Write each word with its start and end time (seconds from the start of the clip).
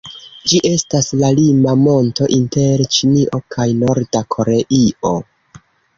Ĝi 0.51 0.59
estas 0.69 1.09
la 1.23 1.27
lima 1.39 1.75
monto 1.81 2.29
inter 2.37 2.85
Ĉinio 2.97 3.41
kaj 3.57 3.69
Norda 3.83 4.23
Koreio. 4.37 5.13